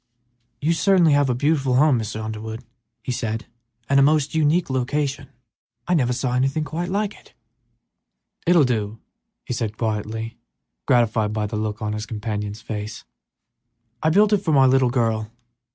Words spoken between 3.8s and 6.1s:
"and a most unique location. I